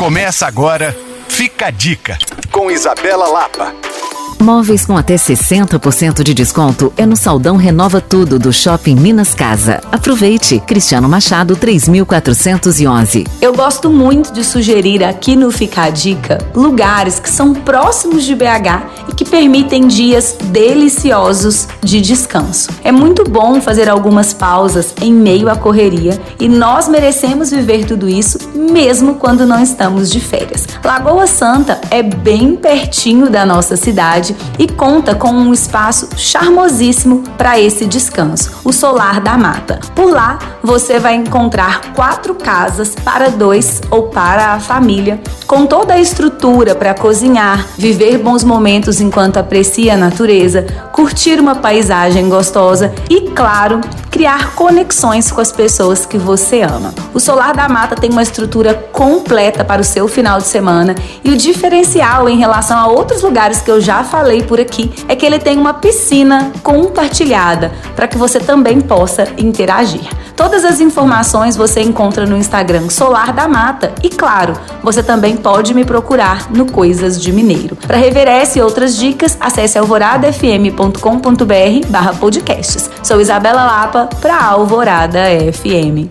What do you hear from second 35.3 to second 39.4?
um espaço charmosíssimo para esse descanso, o Solar da